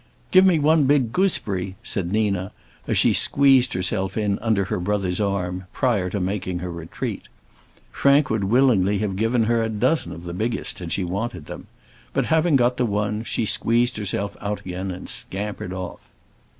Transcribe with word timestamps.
"Give 0.31 0.43
me 0.47 0.57
one 0.57 0.85
big 0.85 1.11
gooseberry," 1.13 1.75
said 1.83 2.11
Nina, 2.11 2.51
as 2.87 2.97
she 2.97 3.13
squeezed 3.13 3.73
herself 3.73 4.17
in 4.17 4.39
under 4.39 4.65
her 4.65 4.79
brother's 4.79 5.19
arm, 5.19 5.65
prior 5.73 6.09
to 6.09 6.19
making 6.19 6.57
her 6.57 6.71
retreat. 6.71 7.27
Frank 7.91 8.31
would 8.31 8.45
willingly 8.45 8.97
have 8.97 9.15
given 9.15 9.43
her 9.43 9.61
a 9.61 9.69
dozen 9.69 10.11
of 10.11 10.23
the 10.23 10.33
biggest, 10.33 10.79
had 10.79 10.91
she 10.91 11.03
wanted 11.03 11.45
them; 11.45 11.67
but 12.13 12.25
having 12.33 12.55
got 12.55 12.77
the 12.77 12.85
one, 12.87 13.23
she 13.23 13.45
squeezed 13.45 13.97
herself 13.97 14.35
out 14.41 14.61
again 14.65 14.89
and 14.89 15.07
scampered 15.07 15.71
off. 15.71 15.99